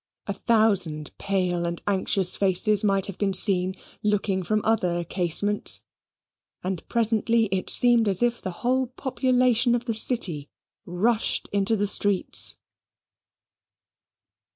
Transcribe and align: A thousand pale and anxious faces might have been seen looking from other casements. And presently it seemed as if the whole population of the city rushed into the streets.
A 0.25 0.33
thousand 0.33 1.15
pale 1.19 1.63
and 1.63 1.79
anxious 1.85 2.35
faces 2.35 2.83
might 2.83 3.05
have 3.05 3.19
been 3.19 3.35
seen 3.35 3.75
looking 4.01 4.41
from 4.41 4.61
other 4.65 5.03
casements. 5.03 5.83
And 6.63 6.83
presently 6.89 7.45
it 7.51 7.69
seemed 7.69 8.07
as 8.07 8.23
if 8.23 8.41
the 8.41 8.49
whole 8.65 8.87
population 8.87 9.75
of 9.75 9.85
the 9.85 9.93
city 9.93 10.49
rushed 10.87 11.47
into 11.51 11.75
the 11.75 11.85
streets. 11.85 12.57